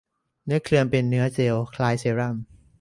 [0.45, 2.35] เนื้อครีมเป็นเนื้อเจลคล้ายเซรั่ม